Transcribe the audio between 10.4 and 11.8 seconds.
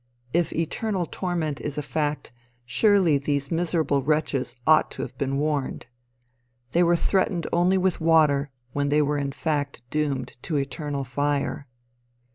to eternal fire!